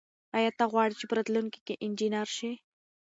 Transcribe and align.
آیا 0.37 0.51
ته 0.57 0.63
غواړې 0.71 0.95
چې 0.99 1.05
په 1.09 1.13
راتلونکي 1.17 1.59
کې 1.67 1.75
انجنیر 1.85 2.27
شې؟ 2.37 2.51